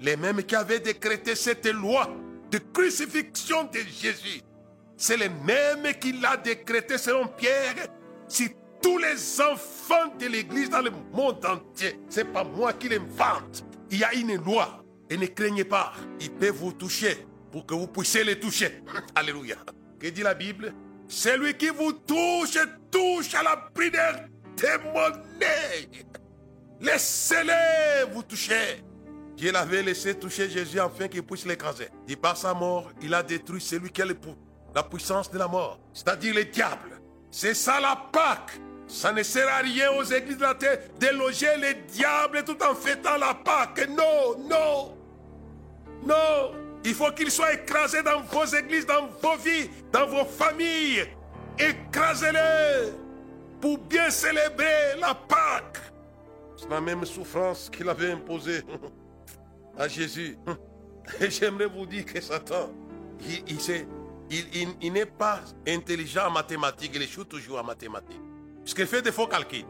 [0.00, 2.08] Les mêmes qui avaient décrété cette loi
[2.50, 4.42] de crucifixion de Jésus,
[4.96, 7.88] c'est les mêmes qui l'a décrété selon Pierre.
[8.28, 8.50] Si
[8.82, 13.64] tous les enfants de l'Église dans le monde entier, c'est pas moi qui l'invente.
[13.90, 14.84] Il y a une loi.
[15.10, 18.82] Et ne craignez pas, il peut vous toucher pour que vous puissiez les toucher.
[19.14, 19.56] Alléluia.
[19.98, 20.74] Que dit la Bible?
[21.08, 22.58] Celui qui vous touche,
[22.90, 26.04] touche à la prière témoignée.
[26.80, 28.84] Laissez-les vous toucher.
[29.34, 31.88] Dieu l'avait laissé toucher Jésus afin qu'il puisse l'écraser.
[32.06, 34.06] Et par sa mort, il a détruit celui qui a
[34.74, 37.00] la puissance de la mort, c'est-à-dire le diable.
[37.30, 38.60] C'est ça la Pâque.
[38.86, 42.56] Ça ne sert à rien aux églises de la terre de loger les diables tout
[42.62, 43.88] en fêtant la Pâque.
[43.90, 44.96] Non, non.
[46.06, 46.52] Non,
[46.88, 51.06] il faut qu'il soit écrasé dans vos églises, dans vos vies, dans vos familles.
[51.58, 52.92] Écrasez-le
[53.60, 55.78] pour bien célébrer la Pâque.
[56.56, 58.62] C'est la même souffrance qu'il avait imposée
[59.76, 60.38] à Jésus.
[61.20, 62.70] Et j'aimerais vous dire que Satan,
[64.30, 68.20] il, n'est pas intelligent en mathématiques, il échoue toujours en mathématiques.
[68.62, 69.64] Puisqu'il fait des faux calculs.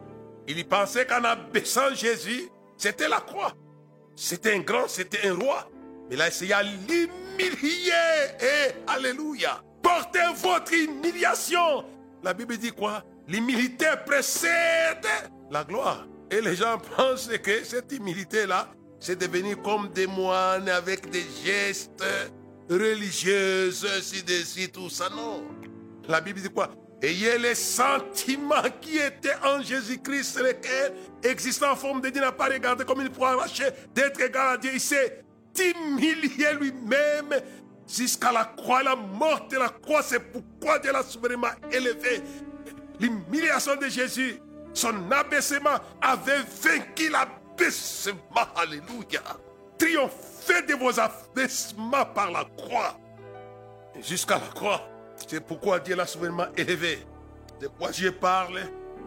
[0.46, 3.52] Il pensait qu'en abaissant Jésus, c'était la croix.
[4.14, 5.68] C'était un grand, c'était un roi.
[6.09, 7.92] Mais il a essayé à l'humilier.
[8.40, 9.62] Et Alléluia.
[9.83, 11.85] Portez votre humiliation.
[12.23, 13.05] La Bible dit quoi?
[13.27, 15.07] L'humilité précède
[15.51, 16.07] la gloire.
[16.31, 18.68] Et les gens pensent que cette humilité-là,
[19.01, 22.05] c'est devenir comme des moines avec des gestes
[22.68, 25.09] religieux, ci-dessus, tout ça.
[25.09, 25.44] Non.
[26.07, 26.71] La Bible dit quoi?
[27.01, 30.92] Ayez les sentiments qui étaient en Jésus-Christ, lesquels,
[31.23, 34.57] existant en forme de Dieu, n'a pas regardé comme une proie arrachée d'être égal à
[34.57, 34.73] Dieu.
[34.75, 34.81] Il
[35.59, 37.40] humilié lui-même
[37.87, 40.03] jusqu'à la croix, la mort de la croix.
[40.03, 42.23] C'est pourquoi Dieu l'a souverainement élevé.
[43.01, 44.40] L'humiliation de Jésus,
[44.75, 48.49] son abaissement avait vaincu l'abaissement.
[48.57, 49.23] Alléluia.
[49.79, 52.99] Triomphez de vos abaissements par la croix.
[54.01, 54.88] Jusqu'à la croix.
[55.27, 57.05] C'est pourquoi Dieu l'a souverainement élevé.
[57.61, 58.61] De quoi Dieu parle?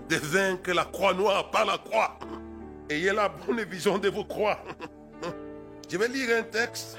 [0.10, 2.18] De vaincre la croix noire par la croix.
[2.90, 4.60] Ayez la bonne vision de vos croix.
[5.92, 6.98] Je vais lire un texte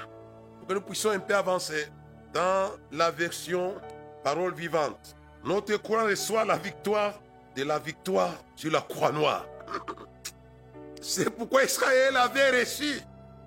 [0.59, 1.87] pour que nous puissions un peu avancer
[2.35, 3.75] dans la version
[4.23, 5.17] parole vivante.
[5.43, 7.19] Notre croix reçoit la victoire
[7.57, 9.47] de la victoire sur la croix noire.
[11.01, 13.01] C'est pourquoi Israël avait reçu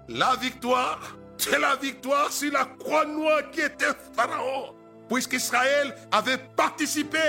[0.09, 1.15] la victoire.
[1.37, 4.73] C'est la victoire sur la croix noire qui était Pharaon
[5.07, 7.19] puisqu'Israël avait participé.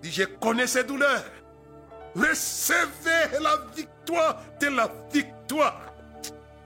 [0.00, 1.24] Dit, je connais ces douleurs.
[2.16, 5.92] Recevez la victoire de la victoire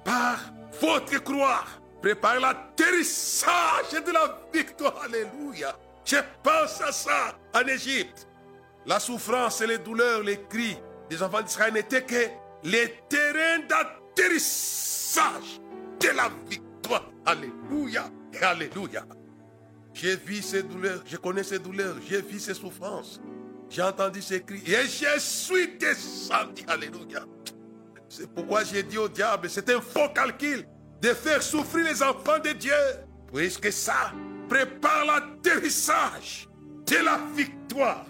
[0.05, 0.39] par
[0.81, 1.65] votre croix.
[2.03, 5.03] Préparez l'atterrissage de la victoire.
[5.05, 5.77] Alléluia.
[6.05, 8.29] Je pense à ça en Égypte.
[8.87, 10.77] La souffrance et les douleurs, les cris
[11.09, 12.29] des enfants d'Israël n'étaient que
[12.65, 15.61] les terrains d'atterrissage
[16.01, 17.11] de la victoire.
[17.25, 18.11] Alléluia.
[18.43, 19.07] Alléluia.
[19.95, 23.21] J'ai vu ces douleurs, je connais ces douleurs, j'ai vu ces souffrances.
[23.71, 26.63] J'ai entendu ces cris et je suis descendu.
[26.67, 27.25] Alléluia.
[28.09, 30.67] C'est pourquoi j'ai dit au diable, c'est un faux calcul
[31.01, 32.73] de faire souffrir les enfants de Dieu.
[33.33, 34.13] Puisque ça
[34.49, 36.49] prépare l'atterrissage
[36.87, 38.07] de la victoire.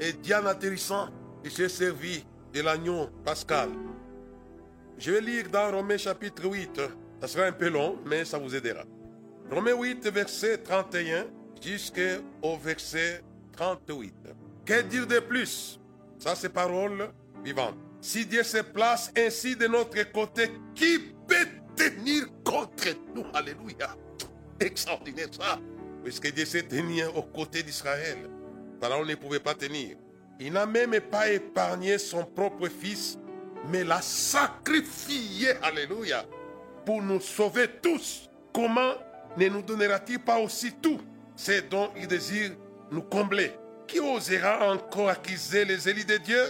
[0.00, 1.08] Et Dieu en atterrissant,
[1.44, 3.70] il s'est servi de l'agneau pascal.
[4.98, 6.80] Je vais lire dans Romains chapitre 8.
[7.20, 8.84] Ça sera un peu long, mais ça vous aidera.
[9.50, 11.26] Romains 8, verset 31
[11.60, 14.14] jusqu'au verset 38.
[14.64, 15.80] Que dire de plus?
[16.18, 17.10] Ça, c'est parole
[17.44, 17.76] vivante.
[18.02, 23.24] Si Dieu se place ainsi de notre côté, qui peut tenir contre nous?
[23.32, 23.96] Alléluia.
[24.58, 25.60] Extraordinaire ça.
[26.02, 28.28] Puisque Dieu s'est tenu aux côtés d'Israël.
[28.80, 29.96] Pharaon ne pouvait pas tenir.
[30.40, 33.16] Il n'a même pas épargné son propre fils,
[33.68, 35.50] mais l'a sacrifié.
[35.62, 36.24] Alléluia.
[36.84, 38.28] Pour nous sauver tous.
[38.52, 38.94] Comment
[39.36, 40.98] ne nous donnera-t-il pas aussi tout
[41.36, 42.50] ce dont il désire
[42.90, 43.52] nous combler?
[43.86, 46.42] Qui osera encore accuser les élus de Dieu?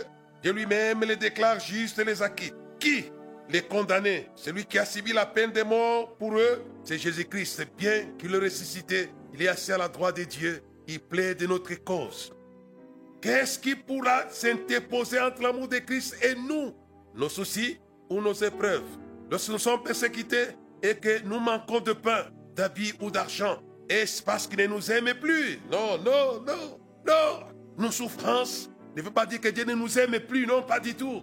[0.42, 2.54] Dieu lui-même les déclare justes et les acquitte.
[2.80, 3.04] Qui
[3.48, 7.66] les condamnés Celui qui a subi la peine de mort pour eux, c'est Jésus-Christ.
[7.76, 10.62] Bien qu'il le ressuscité, il est assis à la droite de Dieu.
[10.88, 12.34] Il plaide de notre cause.
[13.20, 16.74] Qu'est-ce qui pourra s'interposer entre l'amour de Christ et nous
[17.14, 17.78] Nos soucis
[18.10, 18.82] ou nos épreuves?
[19.30, 20.48] Lorsque nous sommes persécutés
[20.82, 22.24] et que nous manquons de pain,
[22.56, 23.62] d'habits ou d'argent.
[23.88, 25.60] Est-ce parce qu'il ne nous aime plus?
[25.70, 27.46] Non, non, non, non.
[27.78, 30.94] Nos souffrances ne veut pas dire que Dieu ne nous aime plus, non, pas du
[30.94, 31.22] tout.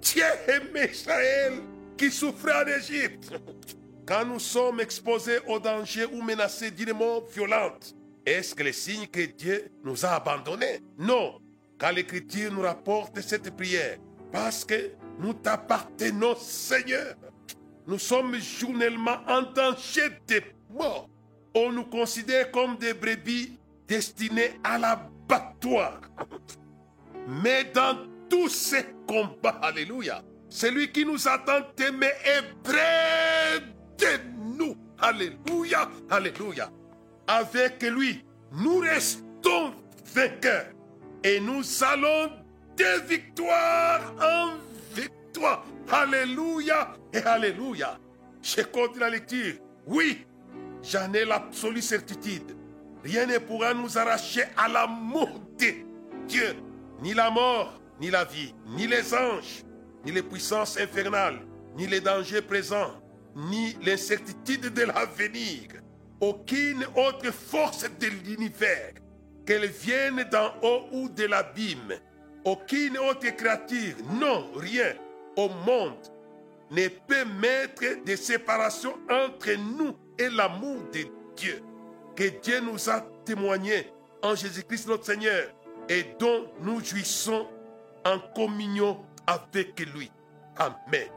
[0.00, 1.54] Dieu aimait Israël
[1.96, 3.32] qui souffrait en Égypte.
[4.06, 7.94] Quand nous sommes exposés au danger ou menacés d'une mort violente,
[8.26, 10.80] est-ce que le signe que Dieu nous a abandonnés?
[10.98, 11.40] Non,
[11.78, 13.98] car l'Écriture nous rapporte cette prière.
[14.32, 17.14] Parce que nous t'appartenons, Seigneur.
[17.86, 21.08] Nous sommes journellement en danger de mort.
[21.54, 26.00] On nous considère comme des brebis destinées à l'abattoir.
[27.28, 27.96] Mais dans
[28.28, 33.60] tous ces combats, Alléluia, celui qui nous attend aimé est près
[33.98, 34.20] de
[34.56, 34.76] nous.
[34.98, 36.70] Alléluia, Alléluia.
[37.26, 39.72] Avec lui, nous restons
[40.14, 40.66] vainqueurs
[41.22, 42.32] et nous allons
[42.76, 44.54] de victoire en
[44.94, 45.64] victoire.
[45.90, 47.98] Alléluia et Alléluia.
[48.42, 49.54] Je compte la lecture.
[49.86, 50.24] Oui,
[50.82, 52.56] j'en ai l'absolue certitude.
[53.04, 55.28] Rien ne pourra nous arracher à l'amour
[55.58, 56.56] de Dieu.
[57.02, 59.64] Ni la mort, ni la vie, ni les anges,
[60.04, 61.40] ni les puissances infernales,
[61.76, 63.00] ni les dangers présents,
[63.34, 65.68] ni l'incertitude de l'avenir.
[66.20, 68.92] Aucune autre force de l'univers,
[69.46, 71.94] qu'elle vienne d'en haut ou de l'abîme.
[72.44, 74.94] Aucune autre créature, non, rien
[75.36, 75.96] au monde
[76.70, 81.62] ne peut mettre de séparation entre nous et l'amour de Dieu
[82.14, 83.90] que Dieu nous a témoigné
[84.22, 85.48] en Jésus-Christ notre Seigneur
[85.90, 87.48] et dont nous jouissons
[88.06, 90.10] en communion avec lui.
[90.56, 91.08] Amen.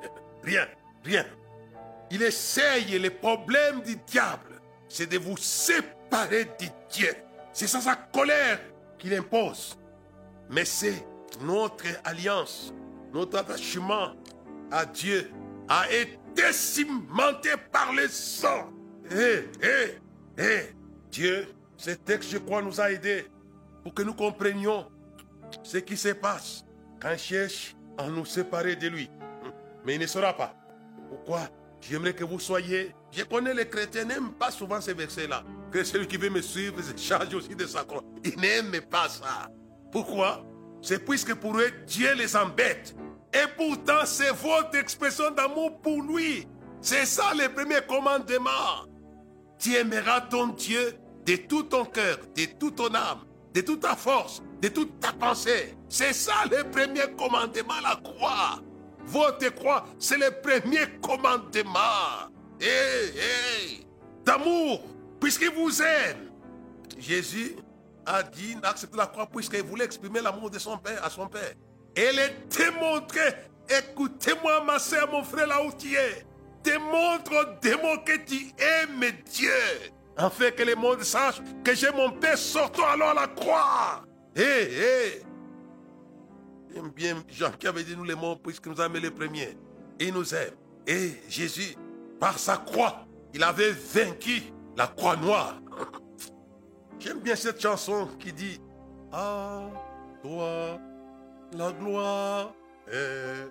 [0.44, 0.68] Rien,
[1.06, 1.26] rien.
[2.10, 4.60] Il essaye les problèmes du diable,
[4.90, 7.14] c'est de vous séparer de Dieu.
[7.54, 8.60] C'est ça sa colère
[8.98, 9.78] qu'il impose.
[10.50, 11.06] Mais c'est
[11.42, 12.74] notre alliance,
[13.14, 14.14] notre attachement
[14.72, 15.32] à Dieu
[15.70, 18.72] a été cimenté par le sang.
[19.12, 19.98] Eh, eh,
[20.38, 20.76] eh,
[21.12, 23.26] Dieu, ce texte, je crois, nous a aidés
[23.84, 24.88] pour que nous comprenions
[25.62, 26.66] ce qui se passe
[27.02, 29.10] quand il cherche à nous séparer de lui.
[29.86, 30.56] Mais il ne saura pas.
[31.10, 31.50] Pourquoi?
[31.82, 32.96] J'aimerais que vous soyez.
[33.12, 35.44] Je connais les chrétiens, n'aiment pas souvent ces versets-là.
[35.72, 38.04] Que celui qui veut me suivre se charge aussi de sa croix.
[38.24, 39.50] Ils n'aiment pas ça.
[39.92, 40.46] Pourquoi?
[40.82, 42.96] C'est puisque pour eux, Dieu les embête.
[43.34, 46.48] Et pourtant, c'est votre expression d'amour pour lui.
[46.82, 48.88] C'est ça le premier commandement.
[49.58, 50.94] Tu aimeras ton Dieu
[51.26, 53.22] de tout ton cœur, de toute ton âme,
[53.54, 55.76] de toute ta force, de toute ta pensée.
[55.90, 58.60] C'est ça le premier commandement, la croix.
[59.06, 62.30] Votre croix, c'est le premier commandement.
[62.60, 63.88] Hé, hé,
[64.26, 64.84] d'amour,
[65.20, 66.32] puisqu'il vous aime.
[66.98, 67.56] Jésus
[68.06, 71.54] a dit d'accepter la croix puisqu'il voulait exprimer l'amour de son Père à son Père.
[71.96, 73.36] Et le démontrer,
[73.70, 76.26] écoutez-moi ma soeur, mon frère là où tu es.
[76.64, 79.52] Démontre, démontre que tu aimes Dieu.
[80.16, 84.04] Afin que le monde sache que j'ai mon Père, sortons alors à la croix.
[84.36, 85.24] Hé, hé.
[86.74, 89.58] J'aime bien Jean qui avait dit nous les mots puisque nous a mis les premiers.
[90.00, 90.54] Il nous aime.
[90.88, 91.76] Et Jésus,
[92.20, 94.42] par sa croix, il avait vaincu
[94.76, 95.60] la croix noire.
[97.00, 98.60] J'aime bien cette chanson qui dit
[99.12, 99.62] À
[100.22, 100.80] toi
[101.56, 102.54] la gloire
[102.92, 103.48] est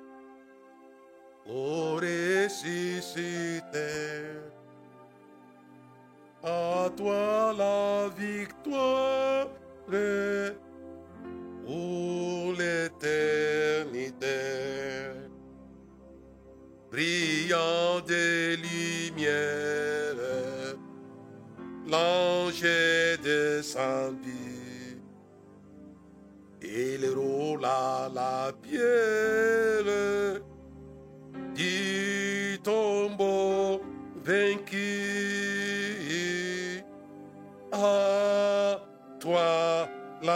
[1.47, 3.63] au ressuscité.
[6.45, 9.47] À toi la victoire
[11.65, 14.27] pour l'éternité.
[16.91, 20.17] Brillant des lumières,
[21.87, 24.99] l'ange est descendu.
[26.61, 30.12] Il roula la pierre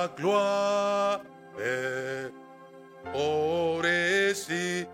[0.07, 1.21] la gloire
[1.59, 2.31] est
[3.15, 4.87] au ressuscité.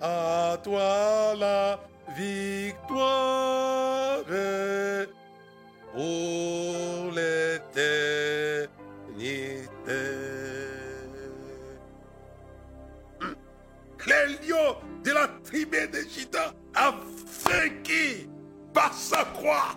[0.00, 1.78] À toi la
[2.16, 4.24] victoire
[5.92, 8.70] pour l'éternité.
[14.04, 16.92] Les lions de la tribu de Juda a
[17.46, 18.28] vaincu
[18.74, 19.76] par sa croix.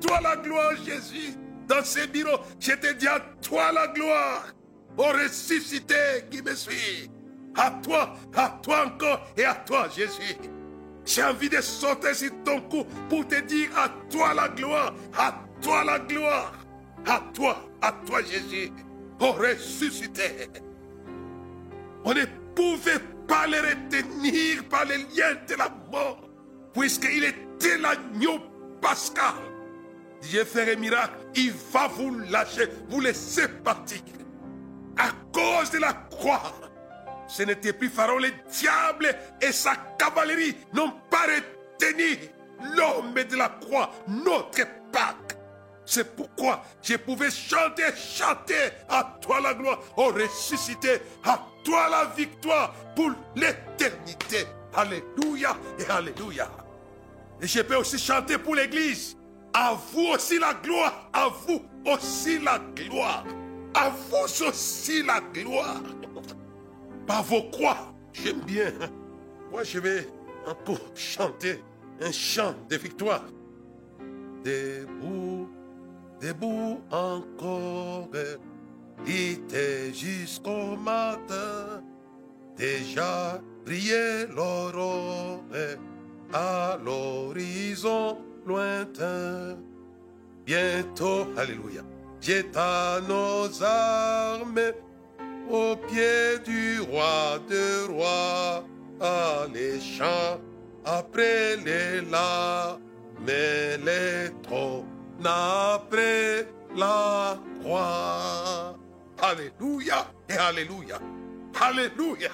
[0.00, 1.34] Toi la gloire, Jésus.
[1.68, 4.46] Dans ces bureaux, je te dis à toi la gloire.
[4.96, 7.10] Au ressuscité qui me suit.
[7.56, 10.36] À toi, à toi encore et à toi, Jésus.
[11.04, 15.34] J'ai envie de sauter sur ton cou pour te dire à toi la gloire, à
[15.60, 16.52] toi la gloire,
[17.06, 18.70] à toi, à toi Jésus,
[19.18, 20.48] au ressuscité.
[22.04, 26.20] On ne pouvait pas le retenir par les liens de la mort,
[26.72, 28.38] puisqu'il était l'agneau
[28.80, 29.49] pascal.
[30.22, 33.98] Dieu ferait miracle, il va vous lâcher, vous laisser partir.
[34.96, 36.52] À cause de la croix,
[37.26, 42.18] ce n'était plus Pharaon, le diable et sa cavalerie n'ont pas retenu
[42.76, 45.36] l'homme de la croix, notre Pâque.
[45.86, 52.06] C'est pourquoi je pouvais chanter, chanter à toi la gloire, au ressuscité, à toi la
[52.16, 54.46] victoire pour l'éternité.
[54.74, 56.48] Alléluia et Alléluia.
[57.40, 59.16] Et je peux aussi chanter pour l'Église.
[59.52, 63.24] À vous aussi la gloire, à vous aussi la gloire,
[63.74, 65.82] à vous aussi la gloire
[67.06, 67.92] par vos croix.
[68.12, 68.72] J'aime bien.
[69.50, 70.06] Moi, je vais
[70.46, 71.62] encore chanter
[72.00, 73.24] un chant de victoire.
[74.44, 75.48] Debout,
[76.20, 78.08] debout encore,
[79.06, 81.82] il était jusqu'au matin.
[82.56, 85.42] Déjà brillait l'aurore
[86.32, 89.56] à l'horizon lointain.
[90.44, 91.82] Bientôt, Alléluia,
[92.20, 94.72] j'ai à nos armes
[95.50, 98.64] au pied du roi de rois,
[99.00, 100.40] à les chants,
[100.84, 102.02] après les
[103.26, 104.86] mais les trônes,
[105.24, 108.76] après la croix.
[109.22, 110.98] Alléluia et Alléluia.
[111.60, 112.30] Alléluia.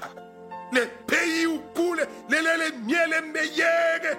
[0.73, 4.17] Les pays où coule les lait, les miel, les meilleurs,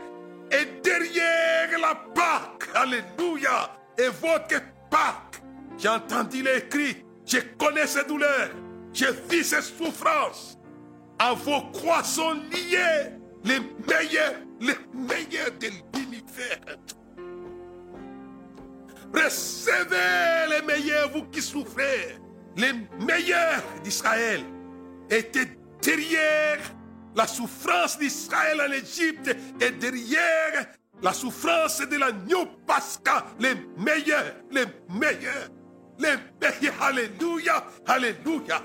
[0.51, 2.69] et derrière la Pâque.
[2.73, 3.77] Alléluia.
[3.97, 5.41] et votre Pâques.
[5.77, 8.49] J'ai entendu les cris, je connais ces douleurs,
[8.93, 10.57] j'ai vu ces souffrances.
[11.19, 16.77] À vos croix sont les meilleurs, les meilleurs de l'univers.
[19.13, 22.17] Recevez les meilleurs, vous qui souffrez.
[22.55, 22.73] Les
[23.05, 24.41] meilleurs d'Israël
[25.09, 26.59] étaient derrière
[27.17, 30.67] la souffrance d'Israël en Égypte et derrière
[31.01, 33.23] la souffrance de l'agneau pascal.
[33.39, 35.49] Les meilleurs, les meilleurs,
[35.97, 36.81] les meilleurs.
[36.81, 38.61] Alléluia, alléluia.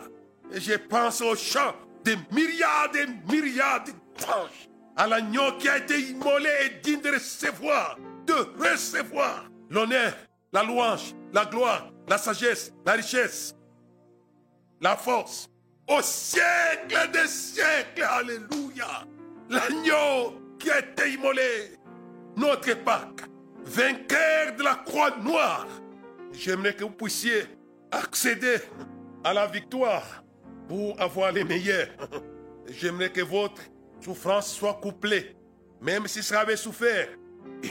[0.53, 1.74] Et je pense au chant
[2.05, 3.88] des myriades et myriades
[4.20, 4.68] d'anges.
[4.96, 7.96] À l'agneau qui a été immolé et digne de recevoir,
[8.26, 10.12] de recevoir l'honneur,
[10.53, 13.55] la louange, la gloire, la sagesse, la richesse,
[14.82, 15.48] la force.
[15.93, 19.05] Au siècle des siècles, alléluia.
[19.51, 21.76] L'agneau qui a été immolé,
[22.34, 23.24] notre Pâques,
[23.64, 25.66] vainqueur de la croix noire.
[26.32, 27.43] J'aimerais que vous puissiez
[27.90, 28.57] accéder
[29.22, 30.24] à la victoire
[30.66, 31.88] pour avoir les meilleurs.
[32.68, 33.61] J'aimerais que votre
[34.01, 35.36] souffrance soit couplée.
[35.82, 37.09] Même si ça avait souffert,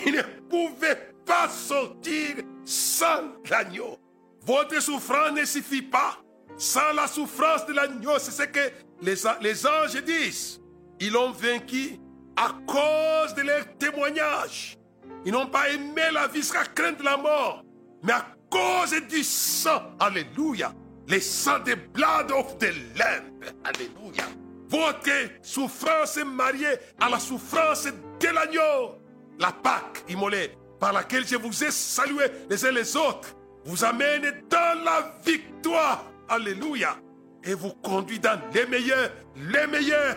[0.06, 3.98] il ne pouvait pas sortir sans l'agneau.
[4.42, 6.21] Votre souffrance ne suffit pas
[6.58, 8.18] sans la souffrance de l'agneau.
[8.20, 8.72] C'est ce que
[9.02, 10.62] les, les anges disent.
[11.00, 11.98] Ils l'ont vaincu
[12.36, 14.78] à cause de leur témoignage.
[15.26, 17.64] Ils n'ont pas aimé la vie jusqu'à craindre la mort,
[18.04, 19.82] mais à cause du sang.
[20.00, 20.74] Alléluia.
[21.08, 23.44] Les sang des blood of the Lamb.
[23.64, 24.26] Alléluia.
[24.70, 25.10] Votre
[25.42, 28.96] souffrance est mariée à la souffrance de l'agneau.
[29.40, 33.36] La Pâque immolée par laquelle je vous ai salué les uns les autres
[33.66, 36.11] vous amène dans la victoire.
[36.32, 36.96] Alléluia.
[37.44, 40.16] Et vous conduit dans les meilleurs, les meilleurs.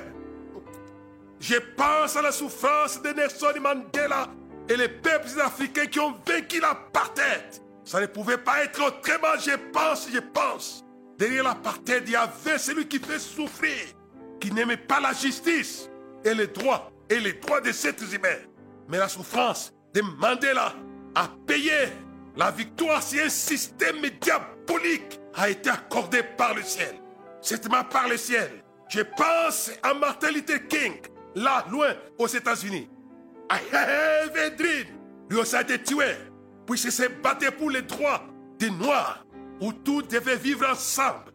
[1.41, 4.29] Je pense à la souffrance de Nelson Mandela
[4.69, 7.43] et les peuples africains qui ont vaincu l'apartheid.
[7.85, 10.85] Ça ne pouvait pas être autrement, je pense, je pense.
[11.19, 13.77] Derrière l'apartheid, il y avait celui qui fait souffrir,
[14.41, 15.91] qui n'aimait pas la justice
[16.25, 18.39] et les droits, et les droits des êtres humains.
[18.89, 20.75] Mais la souffrance de Mandela
[21.17, 21.89] a payé
[22.37, 26.95] la victoire si un système diabolique a été accordé par le ciel.
[27.41, 28.51] C'est par le ciel.
[28.89, 30.95] Je pense à Martin Luther King,
[31.35, 32.89] là, loin, aux États-Unis.
[33.51, 34.87] I have a dream.
[35.29, 36.15] Lui aussi a été tué,
[36.67, 38.23] puisqu'il s'est battu pour les droits
[38.59, 39.25] des Noirs,
[39.61, 41.33] où tout devait vivre ensemble.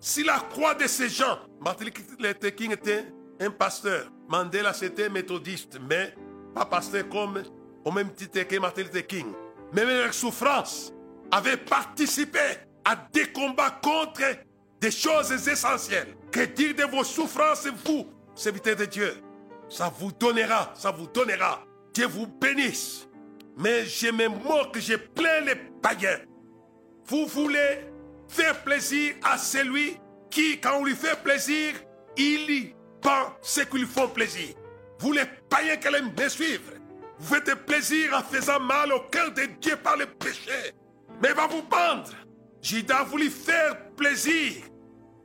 [0.00, 1.86] Si la croix de ces gens, Martin
[2.18, 3.06] Luther King était
[3.40, 6.14] un pasteur, Mandela c'était méthodiste, mais
[6.54, 7.42] pas pasteur comme
[7.84, 9.26] au même titre que Martin Luther King.
[9.72, 10.92] Même avec souffrance,
[11.30, 12.40] avait participé
[12.86, 14.22] à des combats contre
[14.80, 16.14] des choses essentielles.
[16.30, 19.14] Que dire de vos souffrances, vous, serviteurs de Dieu?
[19.68, 21.64] Ça vous donnera, ça vous donnera.
[21.92, 23.08] Dieu vous bénisse.
[23.58, 26.20] Mais je me moque, je plains les païens.
[27.06, 27.80] Vous voulez
[28.28, 29.96] faire plaisir à celui
[30.30, 31.74] qui, quand on lui fait plaisir,
[32.16, 34.54] il y pense ce qui lui font plaisir.
[35.00, 36.72] Vous les païens qui allez me suivre,
[37.18, 40.72] vous faites plaisir en faisant mal au cœur de Dieu par le péché.
[41.20, 42.12] Mais il va vous pendre.
[42.62, 44.54] Judas voulu faire plaisir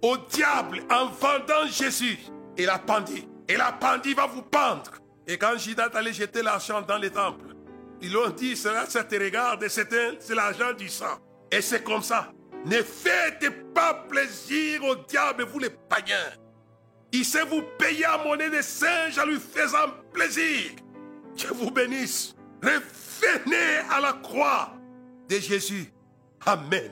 [0.01, 2.19] au diable en vendant Jésus.
[2.57, 3.23] Il a pendu.
[3.47, 4.91] Et la pendule va vous pendre.
[5.27, 7.55] Et quand Judas allait jeter l'argent dans les temples,
[8.01, 11.19] ils ont dit, cela, te regarde, c'est l'argent du sang.
[11.51, 12.31] Et c'est comme ça.
[12.65, 16.31] Ne faites pas plaisir au diable, vous les païens.
[17.11, 20.71] Il sait vous payer à monnaie de singe en lui faisant plaisir.
[21.35, 22.35] Dieu vous bénisse.
[22.63, 24.73] Revenez à la croix
[25.27, 25.91] de Jésus.
[26.45, 26.91] Amen.